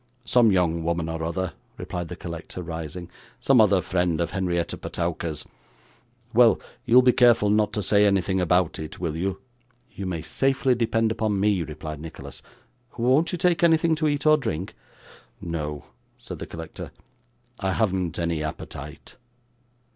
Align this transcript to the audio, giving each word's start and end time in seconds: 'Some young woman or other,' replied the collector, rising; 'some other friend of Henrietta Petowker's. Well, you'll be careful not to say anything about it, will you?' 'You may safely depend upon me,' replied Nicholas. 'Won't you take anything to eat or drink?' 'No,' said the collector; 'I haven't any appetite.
'Some 0.25 0.51
young 0.51 0.83
woman 0.83 1.07
or 1.07 1.23
other,' 1.23 1.53
replied 1.77 2.07
the 2.07 2.15
collector, 2.15 2.63
rising; 2.63 3.07
'some 3.39 3.61
other 3.61 3.83
friend 3.83 4.19
of 4.19 4.31
Henrietta 4.31 4.75
Petowker's. 4.75 5.45
Well, 6.33 6.59
you'll 6.85 7.03
be 7.03 7.11
careful 7.13 7.51
not 7.51 7.71
to 7.73 7.83
say 7.83 8.03
anything 8.05 8.41
about 8.41 8.79
it, 8.79 8.99
will 8.99 9.15
you?' 9.15 9.39
'You 9.91 10.07
may 10.07 10.23
safely 10.23 10.73
depend 10.73 11.11
upon 11.11 11.39
me,' 11.39 11.61
replied 11.61 11.99
Nicholas. 11.99 12.41
'Won't 12.97 13.31
you 13.31 13.37
take 13.37 13.63
anything 13.63 13.93
to 13.97 14.07
eat 14.07 14.25
or 14.25 14.37
drink?' 14.37 14.73
'No,' 15.39 15.85
said 16.17 16.39
the 16.39 16.47
collector; 16.47 16.89
'I 17.59 17.73
haven't 17.73 18.17
any 18.17 18.43
appetite. 18.43 19.17